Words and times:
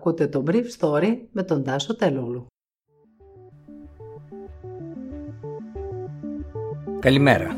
Ακούτε 0.00 0.26
το 0.26 0.44
Brief 0.46 0.64
Story 0.78 1.16
με 1.32 1.42
τον 1.42 1.64
Τάσο 1.64 1.96
Τελούλου. 1.96 2.46
Καλημέρα. 7.00 7.56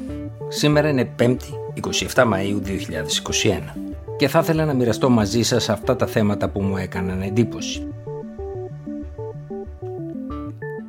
Σήμερα 0.48 0.88
είναι 0.88 1.14
5η 1.18 1.36
27 2.14 2.32
Μαΐου 2.32 2.60
2021 2.62 2.68
και 4.16 4.28
θα 4.28 4.38
ήθελα 4.38 4.64
να 4.64 4.74
μοιραστώ 4.74 5.08
μαζί 5.08 5.42
σας 5.42 5.68
αυτά 5.68 5.96
τα 5.96 6.06
θέματα 6.06 6.48
που 6.48 6.62
μου 6.62 6.76
έκαναν 6.76 7.22
εντύπωση. 7.22 7.88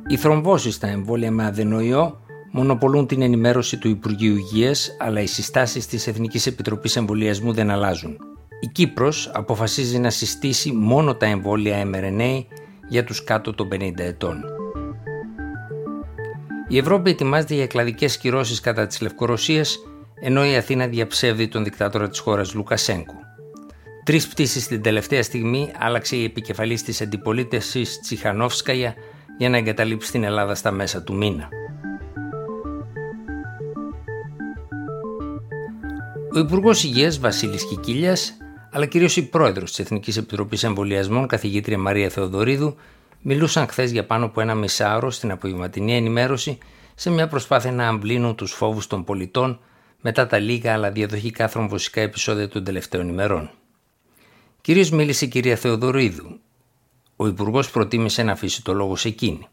Οι 0.06 0.16
θρομβώσεις 0.16 0.74
στα 0.74 0.86
εμβόλια 0.86 1.30
με 1.30 1.44
αδενοϊό 1.44 2.20
μονοπολούν 2.52 3.06
την 3.06 3.22
ενημέρωση 3.22 3.78
του 3.78 3.88
Υπουργείου 3.88 4.36
Υγείας, 4.36 4.96
αλλά 4.98 5.20
οι 5.20 5.26
συστάσεις 5.26 5.86
της 5.86 6.06
Εθνικής 6.06 6.46
Επιτροπής 6.46 6.96
Εμβολιασμού 6.96 7.52
δεν 7.52 7.70
αλλάζουν. 7.70 8.33
Η 8.64 8.66
Κύπρος 8.66 9.30
αποφασίζει 9.34 9.98
να 9.98 10.10
συστήσει 10.10 10.72
μόνο 10.72 11.14
τα 11.14 11.26
εμβόλια 11.26 11.90
mRNA 11.92 12.44
για 12.88 13.04
τους 13.04 13.24
κάτω 13.24 13.54
των 13.54 13.68
50 13.72 13.98
ετών. 13.98 14.44
Η 16.68 16.78
Ευρώπη 16.78 17.10
ετοιμάζεται 17.10 17.54
για 17.54 17.66
κλαδικές 17.66 18.16
κυρώσεις 18.16 18.60
κατά 18.60 18.86
της 18.86 19.00
Λευκορωσίας, 19.00 19.78
ενώ 20.20 20.44
η 20.44 20.56
Αθήνα 20.56 20.86
διαψεύδει 20.86 21.48
τον 21.48 21.64
δικτάτορα 21.64 22.08
της 22.08 22.18
χώρας 22.18 22.54
Λουκασέγκου. 22.54 23.14
Τρεις 24.04 24.28
πτήσεις 24.28 24.66
την 24.66 24.82
τελευταία 24.82 25.22
στιγμή 25.22 25.70
άλλαξε 25.78 26.16
η 26.16 26.24
επικεφαλής 26.24 26.82
της 26.82 27.00
αντιπολίτευσης 27.00 28.00
Τσιχανόφσκαγια 28.00 28.94
για 29.38 29.48
να 29.48 29.56
εγκαταλείψει 29.56 30.12
την 30.12 30.24
Ελλάδα 30.24 30.54
στα 30.54 30.70
μέσα 30.70 31.02
του 31.02 31.14
μήνα. 31.14 31.48
Ο 36.34 36.38
Υπουργός 36.38 36.84
Υγείας 36.84 37.18
Βασίλης 37.18 37.66
Κικίλιας, 37.66 38.36
αλλά 38.74 38.86
κυρίως 38.86 39.16
η 39.16 39.22
πρόεδρος 39.22 39.70
της 39.70 39.78
Εθνικής 39.78 40.16
Επιτροπής 40.16 40.62
Εμβολιασμών, 40.62 41.26
καθηγήτρια 41.26 41.78
Μαρία 41.78 42.08
Θεοδωρίδου, 42.08 42.76
μιλούσαν 43.22 43.66
χθες 43.66 43.90
για 43.90 44.06
πάνω 44.06 44.24
από 44.24 44.40
ένα 44.40 44.54
μισάωρο 44.54 45.10
στην 45.10 45.30
απογευματινή 45.30 45.96
ενημέρωση 45.96 46.58
σε 46.94 47.10
μια 47.10 47.28
προσπάθεια 47.28 47.72
να 47.72 47.88
αμβλύνουν 47.88 48.34
τους 48.34 48.52
φόβους 48.52 48.86
των 48.86 49.04
πολιτών 49.04 49.60
μετά 50.00 50.26
τα 50.26 50.38
λίγα 50.38 50.72
αλλά 50.72 50.90
διαδοχικά 50.90 51.48
θρομβωσικά 51.48 52.00
επεισόδια 52.00 52.48
των 52.48 52.64
τελευταίων 52.64 53.08
ημερών. 53.08 53.50
Κυρίως 54.60 54.90
μίλησε 54.90 55.24
η 55.24 55.28
κυρία 55.28 55.56
Θεοδωρίδου. 55.56 56.38
Ο 57.16 57.26
Υπουργός 57.26 57.70
προτίμησε 57.70 58.22
να 58.22 58.32
αφήσει 58.32 58.62
το 58.64 58.72
λόγο 58.72 58.96
σε 58.96 59.08
εκείνη. 59.08 59.46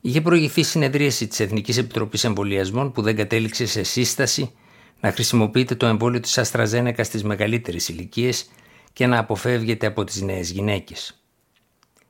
Είχε 0.00 0.20
προηγηθεί 0.20 0.62
συνεδρίαση 0.62 1.26
της 1.26 1.40
Εθνικής 1.40 1.76
Επιτροπής 1.76 2.24
Εμβολιασμών 2.24 2.92
που 2.92 3.02
δεν 3.02 3.16
κατέληξε 3.16 3.66
σε 3.66 3.82
σύσταση 3.82 4.52
να 5.00 5.12
χρησιμοποιείτε 5.12 5.74
το 5.74 5.86
εμβόλιο 5.86 6.20
της 6.20 6.38
Αστραζένεκα 6.38 7.04
στις 7.04 7.24
μεγαλύτερες 7.24 7.88
ηλικίες 7.88 8.50
και 8.92 9.06
να 9.06 9.18
αποφεύγετε 9.18 9.86
από 9.86 10.04
τις 10.04 10.20
νέες 10.22 10.50
γυναίκες. 10.50 11.20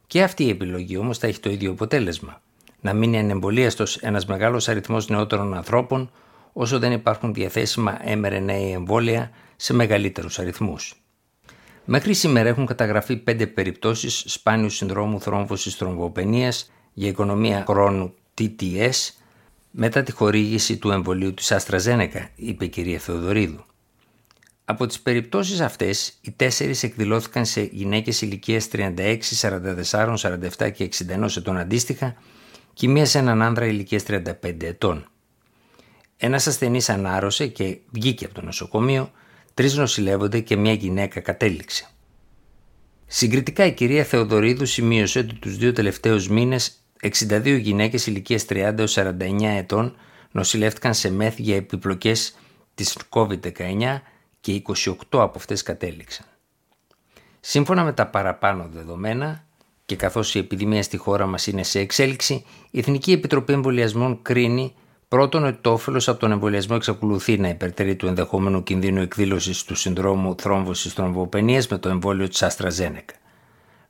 Και 0.06 0.22
αυτή 0.22 0.44
η 0.44 0.48
επιλογή 0.48 0.96
όμως 0.96 1.18
θα 1.18 1.26
έχει 1.26 1.40
το 1.40 1.50
ίδιο 1.50 1.70
αποτέλεσμα. 1.70 2.42
Να 2.80 2.92
μείνει 2.92 3.18
ανεμβολίαστος 3.18 3.96
ένας 3.96 4.26
μεγάλος 4.26 4.68
αριθμός 4.68 5.08
νεότερων 5.08 5.54
ανθρώπων 5.54 6.10
όσο 6.52 6.78
δεν 6.78 6.92
υπάρχουν 6.92 7.34
διαθέσιμα 7.34 7.98
mRNA 8.04 8.72
εμβόλια 8.72 9.30
σε 9.56 9.72
μεγαλύτερους 9.72 10.38
αριθμούς. 10.38 10.94
Μέχρι 11.84 12.14
σήμερα 12.14 12.48
έχουν 12.48 12.66
καταγραφεί 12.66 13.16
πέντε 13.16 13.46
περιπτώσεις 13.46 14.24
σπάνιου 14.26 14.70
συνδρόμου 14.70 15.20
θρόμβωσης 15.20 15.74
θρομβοπενίας 15.74 16.70
για 16.92 17.08
οικονομία 17.08 17.64
χρόνου 17.66 18.14
TTS 18.38 19.19
μετά 19.70 20.02
τη 20.02 20.12
χορήγηση 20.12 20.76
του 20.76 20.90
εμβολίου 20.90 21.34
της 21.34 21.52
Αστραζένεκα, 21.52 22.28
είπε 22.34 22.64
η 22.64 22.68
κυρία 22.68 22.98
Θεοδωρίδου. 22.98 23.64
Από 24.64 24.86
τις 24.86 25.00
περιπτώσεις 25.00 25.60
αυτές, 25.60 26.18
οι 26.20 26.30
τέσσερις 26.30 26.82
εκδηλώθηκαν 26.82 27.44
σε 27.46 27.62
γυναίκες 27.62 28.20
ηλικίας 28.20 28.68
36, 28.68 29.18
44, 29.36 30.16
47 30.16 30.70
και 30.70 30.84
61 30.84 31.36
ετών 31.36 31.58
αντίστοιχα 31.58 32.14
και 32.72 32.88
μία 32.88 33.04
σε 33.04 33.18
έναν 33.18 33.42
άνδρα 33.42 33.66
ηλικίας 33.66 34.02
35 34.02 34.62
ετών. 34.62 35.08
Ένας 36.16 36.46
ασθενής 36.46 36.88
ανάρρωσε 36.88 37.46
και 37.46 37.78
βγήκε 37.90 38.24
από 38.24 38.34
το 38.34 38.42
νοσοκομείο, 38.42 39.10
τρεις 39.54 39.74
νοσηλεύονται 39.74 40.40
και 40.40 40.56
μία 40.56 40.72
γυναίκα 40.72 41.20
κατέληξε. 41.20 41.88
Συγκριτικά 43.06 43.66
η 43.66 43.72
κυρία 43.72 44.04
Θεοδωρίδου 44.04 44.66
σημείωσε 44.66 45.18
ότι 45.18 45.34
τους 45.34 45.56
δύο 45.56 45.72
τελευταίους 45.72 46.28
μήνες 46.28 46.79
62 47.02 47.58
γυναίκες 47.60 48.06
ηλικίας 48.06 48.44
30 48.48 48.84
49 48.86 49.42
ετών 49.42 49.96
νοσηλεύτηκαν 50.30 50.94
σε 50.94 51.10
μεθ 51.10 51.38
για 51.38 51.56
επιπλοκές 51.56 52.34
της 52.74 52.96
COVID-19 53.08 54.00
και 54.40 54.62
28 54.84 54.94
από 55.10 55.32
αυτές 55.36 55.62
κατέληξαν. 55.62 56.26
Σύμφωνα 57.40 57.84
με 57.84 57.92
τα 57.92 58.06
παραπάνω 58.06 58.68
δεδομένα 58.72 59.44
και 59.84 59.96
καθώς 59.96 60.34
η 60.34 60.38
επιδημία 60.38 60.82
στη 60.82 60.96
χώρα 60.96 61.26
μας 61.26 61.46
είναι 61.46 61.62
σε 61.62 61.78
εξέλιξη, 61.78 62.44
η 62.70 62.78
Εθνική 62.78 63.12
Επιτροπή 63.12 63.52
Εμβολιασμών 63.52 64.22
κρίνει 64.22 64.74
πρώτον 65.08 65.44
ότι 65.44 65.58
το 65.60 65.72
όφελος 65.72 66.08
από 66.08 66.20
τον 66.20 66.32
εμβολιασμό 66.32 66.74
εξακολουθεί 66.78 67.38
να 67.38 67.48
υπερτερεί 67.48 67.96
του 67.96 68.06
ενδεχόμενου 68.06 68.62
κινδύνου 68.62 69.00
εκδήλωσης 69.00 69.64
του 69.64 69.74
συνδρόμου 69.74 70.34
θρόμβωσης 70.38 70.92
θρομβοπενίας 70.92 71.68
με 71.68 71.78
το 71.78 71.88
εμβόλιο 71.88 72.28
της 72.28 72.44
AstraZeneca. 72.44 73.14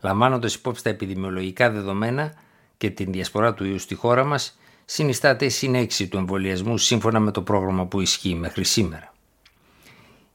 Λαμβάνοντας 0.00 0.54
υπόψη 0.54 0.82
τα 0.82 0.90
επιδημιολογικά 0.90 1.70
δεδομένα, 1.70 2.32
και 2.80 2.90
την 2.90 3.12
διασπορά 3.12 3.54
του 3.54 3.64
ιού 3.64 3.78
στη 3.78 3.94
χώρα 3.94 4.24
μας 4.24 4.58
συνιστάται 4.84 5.44
η 5.44 5.48
συνέχιση 5.48 6.08
του 6.08 6.16
εμβολιασμού 6.16 6.78
σύμφωνα 6.78 7.20
με 7.20 7.30
το 7.30 7.42
πρόγραμμα 7.42 7.86
που 7.86 8.00
ισχύει 8.00 8.34
μέχρι 8.34 8.64
σήμερα. 8.64 9.14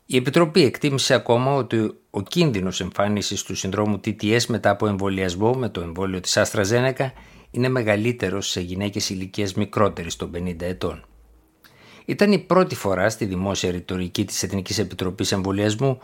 Η 0.06 0.18
Επιτροπή 0.18 0.64
εκτίμησε 0.64 1.14
ακόμα 1.14 1.54
ότι 1.54 1.98
ο 2.10 2.22
κίνδυνος 2.22 2.82
εμφάνισης 2.82 3.44
του 3.44 3.56
συνδρόμου 3.56 4.00
TTS 4.06 4.46
μετά 4.46 4.70
από 4.70 4.88
εμβολιασμό 4.88 5.54
με 5.54 5.70
το 5.70 5.82
εμβόλιο 5.82 6.20
της 6.20 6.38
AstraZeneca 6.38 7.12
είναι 7.52 7.70
μεγαλύτερος 7.70 8.50
σε 8.50 8.62
γυναίκες 8.62 9.10
ηλικίας 9.10 9.54
μικρότερης 9.54 10.16
των 10.16 10.32
50 10.36 10.62
ετών. 10.62 11.06
Ήταν 12.06 12.32
η 12.32 12.40
πρώτη 12.40 12.76
φορά 12.76 13.10
στη 13.10 13.26
δημόσια 13.26 13.72
ρητορική 13.72 14.26
της 14.26 14.44
Εθνικής 14.44 14.78
Επιτροπής 14.78 15.32
Εμβολιασμού 15.32 16.00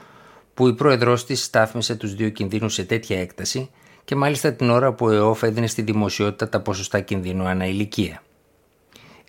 που 0.54 0.68
η 0.68 0.74
πρόεδρός 0.74 1.26
της 1.26 1.44
στάθμισε 1.44 1.96
τους 1.96 2.16
δύο 2.16 2.30
κινδύνους 2.30 2.74
σε 2.74 2.84
τέτοια 2.84 3.20
έκταση 3.20 3.70
και 4.12 4.18
μάλιστα 4.18 4.54
την 4.54 4.70
ώρα 4.70 4.94
που 4.94 5.06
ο 5.06 5.12
ΕΟΦ 5.12 5.44
έδινε 5.44 5.68
στη 5.68 5.82
δημοσιότητα 5.82 6.50
τα 6.50 6.60
ποσοστά 6.60 7.00
κινδύνου 7.00 7.46
ανά 7.46 7.66
ηλικία. 7.66 8.24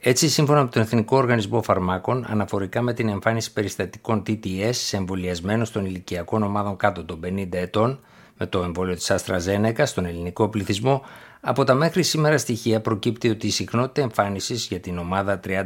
Έτσι, 0.00 0.28
σύμφωνα 0.28 0.62
με 0.62 0.68
τον 0.68 0.82
Εθνικό 0.82 1.16
Οργανισμό 1.16 1.62
Φαρμάκων, 1.62 2.26
αναφορικά 2.28 2.82
με 2.82 2.92
την 2.92 3.08
εμφάνιση 3.08 3.52
περιστατικών 3.52 4.22
TTS 4.26 4.70
σε 4.72 4.96
εμβολιασμένους 4.96 5.70
των 5.70 5.84
ηλικιακών 5.84 6.42
ομάδων 6.42 6.76
κάτω 6.76 7.04
των 7.04 7.20
50 7.24 7.46
ετών 7.50 7.98
με 8.38 8.46
το 8.46 8.62
εμβόλιο 8.62 8.94
της 8.94 9.12
AstraZeneca 9.12 9.82
στον 9.84 10.04
ελληνικό 10.04 10.48
πληθυσμό, 10.48 11.02
από 11.40 11.64
τα 11.64 11.74
μέχρι 11.74 12.02
σήμερα 12.02 12.38
στοιχεία 12.38 12.80
προκύπτει 12.80 13.28
ότι 13.28 13.46
η 13.46 13.50
συχνότητα 13.50 14.00
εμφάνισης 14.00 14.66
για 14.66 14.80
την 14.80 14.98
ομάδα 14.98 15.40
30-39 15.44 15.64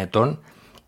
ετών 0.00 0.38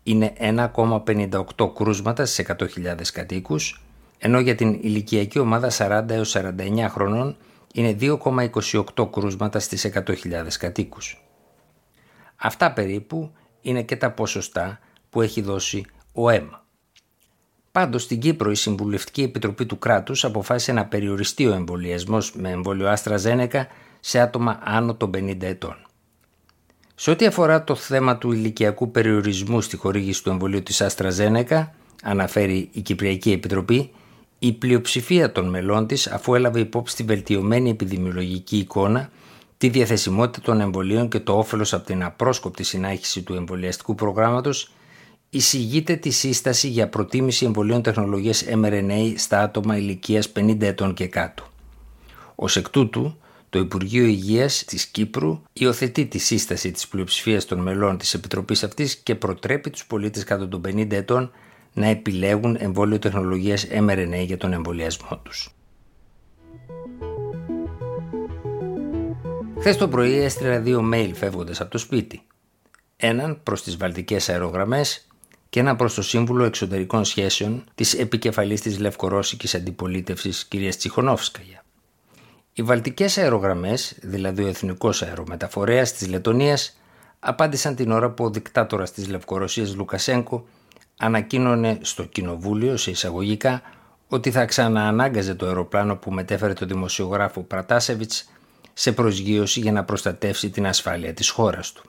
είναι 0.03 0.33
1,58 0.39 1.73
κρούσματα 1.75 2.25
στι 2.25 2.45
100.000 2.59 2.67
κατοίκους, 3.13 3.81
ενώ 4.17 4.39
για 4.39 4.55
την 4.55 4.73
ηλικιακή 4.81 5.39
ομάδα 5.39 5.69
40 5.71 6.09
έως 6.09 6.35
49 6.37 6.87
χρονών 6.89 7.35
είναι 7.73 7.97
2,28 7.99 9.11
κρούσματα 9.11 9.59
στις 9.59 9.89
100.000 9.93 10.15
κατοίκους. 10.59 11.25
Αυτά 12.35 12.73
περίπου 12.73 13.31
είναι 13.61 13.81
και 13.81 13.95
τα 13.95 14.11
ποσοστά 14.11 14.79
που 15.09 15.21
έχει 15.21 15.41
δώσει 15.41 15.85
ο 16.13 16.29
ΕΜΑ. 16.29 16.65
Πάντως 17.71 18.03
στην 18.03 18.19
Κύπρο 18.19 18.51
η 18.51 18.55
Συμβουλευτική 18.55 19.21
Επιτροπή 19.21 19.65
του 19.65 19.79
Κράτους 19.79 20.23
αποφάσισε 20.25 20.71
να 20.71 20.85
περιοριστεί 20.85 21.47
ο 21.47 21.53
εμβολιασμός 21.53 22.35
με 22.35 22.49
εμβόλιο 22.49 22.89
Άστρα 22.89 23.17
Ζένεκα 23.17 23.67
σε 23.99 24.19
άτομα 24.19 24.59
άνω 24.63 24.95
των 24.95 25.09
50 25.17 25.41
ετών. 25.41 25.75
Σε 26.95 27.11
ό,τι 27.11 27.25
αφορά 27.25 27.63
το 27.63 27.75
θέμα 27.75 28.17
του 28.17 28.31
ηλικιακού 28.31 28.91
περιορισμού 28.91 29.61
στη 29.61 29.77
χορήγηση 29.77 30.23
του 30.23 30.29
εμβολίου 30.29 30.63
της 30.63 30.81
Άστρα 30.81 31.09
Ζένεκα, 31.09 31.73
αναφέρει 32.03 32.69
η 32.71 32.81
Κυπριακή 32.81 33.31
Επιτροπή, 33.31 33.91
η 34.43 34.53
πλειοψηφία 34.53 35.31
των 35.31 35.49
μελών 35.49 35.87
της, 35.87 36.07
αφού 36.07 36.35
έλαβε 36.35 36.59
υπόψη 36.59 36.95
τη 36.95 37.03
βελτιωμένη 37.03 37.69
επιδημιολογική 37.69 38.57
εικόνα, 38.57 39.09
τη 39.57 39.69
διαθεσιμότητα 39.69 40.41
των 40.41 40.61
εμβολίων 40.61 41.09
και 41.09 41.19
το 41.19 41.37
όφελος 41.37 41.73
από 41.73 41.85
την 41.85 42.03
απρόσκοπτη 42.03 42.63
συνάχιση 42.63 43.21
του 43.21 43.33
εμβολιαστικού 43.33 43.95
προγράμματος, 43.95 44.71
εισηγείται 45.29 45.95
τη 45.95 46.09
σύσταση 46.09 46.67
για 46.67 46.89
προτίμηση 46.89 47.45
εμβολίων 47.45 47.81
τεχνολογίας 47.81 48.43
mRNA 48.47 49.13
στα 49.17 49.41
άτομα 49.41 49.77
ηλικίας 49.77 50.31
50 50.35 50.61
ετών 50.61 50.93
και 50.93 51.07
κάτω. 51.07 51.43
Ω 52.35 52.45
εκ 52.55 52.69
τούτου, 52.69 53.17
το 53.49 53.59
Υπουργείο 53.59 54.05
Υγείας 54.05 54.63
της 54.65 54.85
Κύπρου 54.85 55.41
υιοθετεί 55.53 56.05
τη 56.05 56.17
σύσταση 56.17 56.71
της 56.71 56.87
πλειοψηφίας 56.87 57.45
των 57.45 57.59
μελών 57.59 57.97
της 57.97 58.13
Επιτροπής 58.13 58.63
αυτής 58.63 58.95
και 58.95 59.15
προτρέπει 59.15 59.69
τους 59.69 59.85
πολίτες 59.85 60.23
κάτω 60.23 60.47
των 60.47 60.61
50 60.67 60.91
ετών 60.91 61.31
να 61.73 61.87
επιλέγουν 61.87 62.57
εμβόλιο 62.59 62.99
τεχνολογίας 62.99 63.67
mRNA 63.71 64.23
για 64.25 64.37
τον 64.37 64.53
εμβολιασμό 64.53 65.17
τους. 65.23 65.55
Χθες 69.59 69.77
το 69.77 69.87
πρωί 69.87 70.17
έστειλα 70.17 70.59
δύο 70.59 70.89
mail 70.93 71.11
φεύγοντας 71.13 71.61
από 71.61 71.71
το 71.71 71.77
σπίτι. 71.77 72.21
Έναν 72.97 73.39
προς 73.43 73.63
τις 73.63 73.77
βαλτικές 73.77 74.29
αερογραμμές 74.29 75.07
και 75.49 75.59
ένα 75.59 75.75
προς 75.75 75.93
το 75.93 76.01
Σύμβουλο 76.01 76.43
Εξωτερικών 76.43 77.05
Σχέσεων 77.05 77.63
της 77.75 77.93
επικεφαλής 77.93 78.61
της 78.61 78.79
Λευκορώσικης 78.79 79.55
Αντιπολίτευσης 79.55 80.47
κ. 80.47 80.75
Τσιχονόφσκαγια. 80.77 81.63
Οι 82.53 82.61
βαλτικές 82.61 83.17
αερογραμμές, 83.17 83.97
δηλαδή 84.01 84.43
ο 84.43 84.47
εθνικός 84.47 85.01
αερομεταφορέας 85.01 85.93
της 85.93 86.07
Λετωνίας, 86.07 86.79
απάντησαν 87.19 87.75
την 87.75 87.91
ώρα 87.91 88.09
που 88.09 88.23
ο 88.23 88.29
δικτάτορας 88.29 88.91
της 88.91 89.09
Λευκορωσίας 89.09 89.75
Λουκασέγκο 89.75 90.45
ανακοίνωνε 91.01 91.77
στο 91.81 92.03
κοινοβούλιο 92.03 92.77
σε 92.77 92.91
εισαγωγικά 92.91 93.61
ότι 94.07 94.31
θα 94.31 94.45
ξαναανάγκαζε 94.45 95.35
το 95.35 95.45
αεροπλάνο 95.45 95.95
που 95.95 96.11
μετέφερε 96.11 96.53
το 96.53 96.65
δημοσιογράφο 96.65 97.41
Πρατάσεβιτς 97.41 98.29
σε 98.73 98.91
προσγείωση 98.91 99.59
για 99.59 99.71
να 99.71 99.83
προστατεύσει 99.83 100.49
την 100.49 100.67
ασφάλεια 100.67 101.13
της 101.13 101.29
χώρας 101.29 101.71
του. 101.71 101.83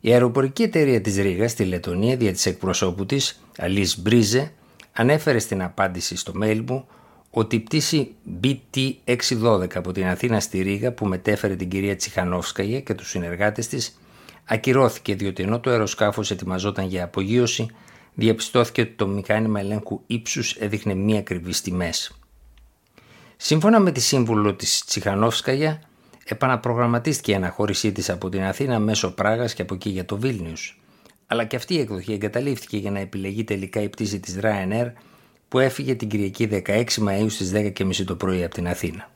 Η 0.00 0.12
αεροπορική 0.12 0.62
εταιρεία 0.62 1.00
της 1.00 1.16
Ρήγας 1.16 1.50
στη 1.50 1.64
Λετωνία 1.64 2.16
δια 2.16 2.32
της 2.32 2.46
εκπροσώπου 2.46 3.06
της, 3.06 3.40
Αλής 3.58 3.98
Μπρίζε, 3.98 4.52
ανέφερε 4.92 5.38
στην 5.38 5.62
απάντηση 5.62 6.16
στο 6.16 6.32
mail 6.42 6.62
μου 6.66 6.86
ότι 7.30 7.56
η 7.56 7.60
πτήση 7.60 8.14
BT-612 8.42 9.74
από 9.74 9.92
την 9.92 10.06
Αθήνα 10.06 10.40
στη 10.40 10.62
Ρήγα 10.62 10.92
που 10.92 11.06
μετέφερε 11.06 11.56
την 11.56 11.68
κυρία 11.68 11.96
Τσιχανόφσκαγια 11.96 12.80
και 12.80 12.94
τους 12.94 13.08
συνεργάτες 13.08 13.68
της 13.68 13.98
ακυρώθηκε 14.48 15.14
διότι 15.14 15.42
ενώ 15.42 15.60
το 15.60 15.70
αεροσκάφος 15.70 16.30
ετοιμαζόταν 16.30 16.86
για 16.86 17.04
απογείωση 17.04 17.70
διαπιστώθηκε 18.14 18.80
ότι 18.80 18.90
το 18.90 19.06
μηχάνημα 19.06 19.60
ελέγχου 19.60 20.00
ύψους 20.06 20.54
έδειχνε 20.54 20.94
μία 20.94 21.18
ακριβή 21.18 21.52
τιμές. 21.52 22.18
Σύμφωνα 23.36 23.80
με 23.80 23.92
τη 23.92 24.00
σύμβουλο 24.00 24.54
της 24.54 24.84
Τσιχανόφσκαγια 24.84 25.82
επαναπρογραμματίστηκε 26.24 27.30
η 27.30 27.34
αναχώρησή 27.34 27.92
της 27.92 28.10
από 28.10 28.28
την 28.28 28.42
Αθήνα 28.42 28.78
μέσω 28.78 29.10
Πράγας 29.10 29.54
και 29.54 29.62
από 29.62 29.74
εκεί 29.74 29.90
για 29.90 30.04
το 30.04 30.16
Βίλνιους. 30.16 30.80
Αλλά 31.26 31.44
και 31.44 31.56
αυτή 31.56 31.74
η 31.74 31.80
εκδοχή 31.80 32.12
εγκαταλείφθηκε 32.12 32.76
για 32.76 32.90
να 32.90 32.98
επιλεγεί 32.98 33.44
τελικά 33.44 33.82
η 33.82 33.88
πτήση 33.88 34.20
της 34.20 34.38
Ryanair 34.42 34.92
που 35.48 35.58
έφυγε 35.58 35.94
την 35.94 36.08
Κυριακή 36.08 36.48
16 36.66 36.84
Μαΐου 36.84 37.26
στις 37.28 37.52
10.30 37.54 38.04
το 38.04 38.16
πρωί 38.16 38.44
από 38.44 38.54
την 38.54 38.68
Αθήνα. 38.68 39.10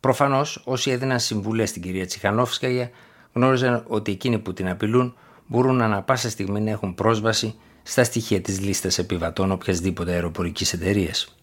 Προφανώς, 0.00 0.62
όσοι 0.64 0.90
έδιναν 0.90 1.20
συμβουλές 1.20 1.68
στην 1.68 1.82
κυρία 1.82 2.06
Τσιχανόφσκαγια 2.06 2.90
γνώριζαν 3.38 3.84
ότι 3.86 4.12
εκείνοι 4.12 4.38
που 4.38 4.52
την 4.52 4.68
απειλούν 4.68 5.14
μπορούν 5.46 5.80
ανα 5.80 6.02
πάσα 6.02 6.30
στιγμή 6.30 6.60
να 6.60 6.70
έχουν 6.70 6.94
πρόσβαση 6.94 7.54
στα 7.82 8.04
στοιχεία 8.04 8.40
της 8.40 8.60
λίστας 8.60 8.98
επιβατών 8.98 9.50
οποιασδήποτε 9.50 10.12
αεροπορικής 10.12 10.72
εταιρείας. 10.72 11.34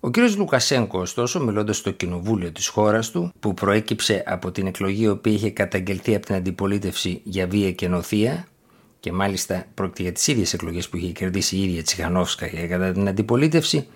Ο 0.00 0.10
κ. 0.10 0.16
Λουκασέγκο, 0.36 1.00
ωστόσο, 1.00 1.40
μιλώντας 1.40 1.76
στο 1.76 1.90
κοινοβούλιο 1.90 2.52
της 2.52 2.68
χώρας 2.68 3.10
του, 3.10 3.32
που 3.40 3.54
προέκυψε 3.54 4.22
από 4.26 4.50
την 4.50 4.66
εκλογή 4.66 5.02
η 5.02 5.08
οποία 5.08 5.32
είχε 5.32 5.50
καταγγελθεί 5.50 6.14
από 6.14 6.26
την 6.26 6.34
αντιπολίτευση 6.34 7.20
για 7.24 7.46
βία 7.46 7.72
και 7.72 7.88
νοθεία, 7.88 8.46
και 9.00 9.12
μάλιστα 9.12 9.64
πρόκειται 9.74 10.02
για 10.02 10.12
τις 10.12 10.26
ίδιες 10.26 10.52
εκλογές 10.52 10.88
που 10.88 10.96
είχε 10.96 11.12
κερδίσει 11.12 11.56
η 11.56 11.62
ίδια 11.62 11.82
Τσιχανόφσκα 11.82 12.46
κατά 12.46 12.92
την 12.92 13.08
αντιπολίτευση, 13.08 13.86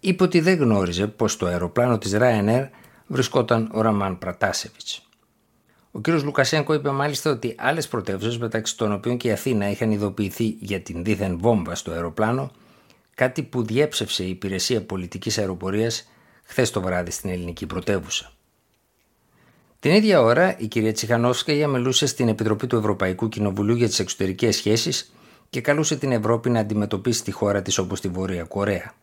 είπε 0.00 0.22
ότι 0.22 0.40
δεν 0.40 0.58
γνώριζε 0.58 1.06
πως 1.06 1.36
το 1.36 1.46
αεροπλάνο 1.46 1.98
της 1.98 2.16
Ryanair 2.18 2.68
βρισκόταν 3.06 3.70
ο 3.72 3.80
Ραμάν 3.80 4.18
Πρατάσεβιτς. 4.18 5.05
Ο 5.96 6.00
κ. 6.00 6.08
Λουκασέγκο 6.08 6.74
είπε 6.74 6.90
μάλιστα 6.90 7.30
ότι 7.30 7.54
άλλες 7.58 7.88
πρωτεύουσες, 7.88 8.38
μεταξύ 8.38 8.76
των 8.76 8.92
οποίων 8.92 9.16
και 9.16 9.28
η 9.28 9.32
Αθήνα, 9.32 9.70
είχαν 9.70 9.90
ειδοποιηθεί 9.90 10.56
για 10.60 10.80
την 10.80 11.04
δίθεν 11.04 11.38
βόμβα 11.38 11.74
στο 11.74 11.90
αεροπλάνο, 11.90 12.50
κάτι 13.14 13.42
που 13.42 13.64
διέψευσε 13.64 14.24
η 14.24 14.28
υπηρεσία 14.28 14.82
πολιτικής 14.82 15.38
αεροπορίας 15.38 16.08
χθες 16.42 16.70
το 16.70 16.80
βράδυ 16.80 17.10
στην 17.10 17.30
ελληνική 17.30 17.66
πρωτεύουσα. 17.66 18.32
Την 19.80 19.92
ίδια 19.92 20.20
ώρα, 20.20 20.58
η 20.58 20.66
κυρία 20.66 20.92
Τσιχανόφσκαγια 20.92 21.68
μιλούσε 21.68 22.06
στην 22.06 22.28
Επιτροπή 22.28 22.66
του 22.66 22.76
Ευρωπαϊκού 22.76 23.28
Κοινοβουλίου 23.28 23.76
για 23.76 23.86
τις 23.86 23.98
Εξωτερικές 23.98 24.56
Σχέσεις 24.56 25.12
και 25.50 25.60
καλούσε 25.60 25.96
την 25.96 26.12
Ευρώπη 26.12 26.50
να 26.50 26.60
αντιμετωπίσει 26.60 27.22
τη 27.22 27.30
χώρα 27.30 27.62
της 27.62 27.78
όπως 27.78 28.00
τη 28.00 28.08
Βόρεια 28.08 28.44
Κορέα. 28.44 28.94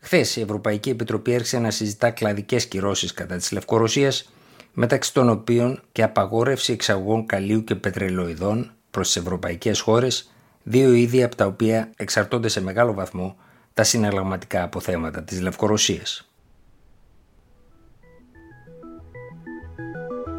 Χθες, 0.00 0.36
η 0.36 0.40
Ευρωπαϊκή 0.40 0.90
Επιτροπή 0.90 1.32
έρχισε 1.32 1.58
να 1.58 1.70
συζητά 1.70 2.10
κλαδικές 2.10 2.66
κυρώσεις 2.66 3.12
κατά 3.12 3.36
της 3.36 3.52
Λευκορωσίας, 3.52 4.30
μεταξύ 4.72 5.12
των 5.12 5.28
οποίων 5.28 5.82
και 5.92 6.02
απαγόρευση 6.02 6.72
εξαγωγών 6.72 7.26
καλίου 7.26 7.64
και 7.64 7.74
πετρελοειδών 7.74 8.70
προς 8.90 9.06
τις 9.06 9.16
ευρωπαϊκές 9.16 9.80
χώρες, 9.80 10.30
δύο 10.62 10.92
είδη 10.92 11.22
από 11.22 11.36
τα 11.36 11.46
οποία 11.46 11.90
εξαρτώνται 11.96 12.48
σε 12.48 12.60
μεγάλο 12.60 12.94
βαθμό 12.94 13.36
τα 13.74 13.82
συναλλαγματικά 13.82 14.62
αποθέματα 14.62 15.22
της 15.22 15.40
Λευκορωσίας. 15.40 16.30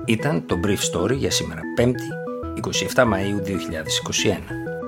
Ήταν 0.05 0.45
το 0.45 0.59
Brief 0.63 0.99
Story 0.99 1.15
για 1.15 1.31
σήμερα 1.31 1.61
5η 1.77 2.21
27 2.95 3.03
Μαΐου 3.03 3.41
2021. 3.41 4.80